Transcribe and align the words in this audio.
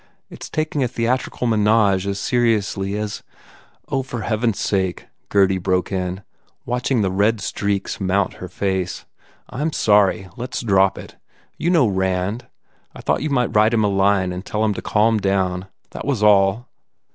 It 0.31 0.41
s 0.43 0.49
taking 0.49 0.81
a 0.81 0.87
theatrical 0.87 1.45
menage 1.45 2.07
as 2.07 2.19
seriously 2.19 2.97
as" 2.97 3.21
"Oh, 3.87 4.01
for 4.01 4.21
heaven 4.21 4.49
s 4.49 4.59
sake," 4.59 5.05
Gurdy 5.29 5.59
broke 5.59 5.91
in, 5.91 6.23
watching 6.65 7.03
the 7.03 7.11
red 7.11 7.39
streaks 7.39 7.99
mount 7.99 8.33
her 8.41 8.47
face, 8.47 9.05
"I 9.51 9.61
m 9.61 9.71
sorry! 9.71 10.27
Let 10.35 10.55
s 10.55 10.61
drop 10.63 10.97
it. 10.97 11.17
You 11.55 11.69
know 11.69 11.85
Rand. 11.85 12.47
I 12.95 13.01
thought 13.01 13.21
you 13.21 13.29
might 13.29 13.55
write 13.55 13.75
him 13.75 13.83
a 13.83 13.89
line 13.89 14.31
and 14.33 14.43
tell 14.43 14.65
him 14.65 14.73
to 14.73 14.81
calm 14.81 15.19
down. 15.19 15.67
That 15.91 16.05
was 16.07 16.23
all. 16.23 16.67